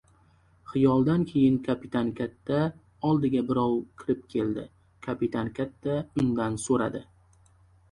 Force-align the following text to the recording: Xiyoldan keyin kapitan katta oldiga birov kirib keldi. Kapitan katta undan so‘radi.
Xiyoldan 0.69 1.25
keyin 1.31 1.59
kapitan 1.67 2.09
katta 2.21 2.63
oldiga 3.11 3.45
birov 3.53 3.77
kirib 4.03 4.25
keldi. 4.33 4.65
Kapitan 5.11 5.55
katta 5.63 6.01
undan 6.27 6.61
so‘radi. 6.67 7.07